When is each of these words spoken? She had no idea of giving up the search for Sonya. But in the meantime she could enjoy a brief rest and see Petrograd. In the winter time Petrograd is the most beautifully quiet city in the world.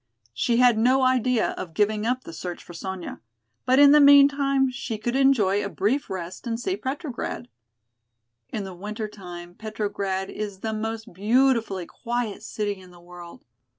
She 0.33 0.57
had 0.57 0.79
no 0.79 1.03
idea 1.03 1.51
of 1.51 1.75
giving 1.75 2.07
up 2.07 2.23
the 2.23 2.33
search 2.33 2.63
for 2.63 2.73
Sonya. 2.73 3.19
But 3.67 3.77
in 3.77 3.91
the 3.91 4.01
meantime 4.01 4.71
she 4.71 4.97
could 4.97 5.15
enjoy 5.15 5.63
a 5.63 5.69
brief 5.69 6.09
rest 6.09 6.47
and 6.47 6.59
see 6.59 6.75
Petrograd. 6.75 7.47
In 8.49 8.63
the 8.63 8.73
winter 8.73 9.07
time 9.07 9.53
Petrograd 9.53 10.31
is 10.31 10.61
the 10.61 10.73
most 10.73 11.13
beautifully 11.13 11.85
quiet 11.85 12.41
city 12.41 12.77
in 12.81 12.89
the 12.89 12.99
world. 12.99 13.45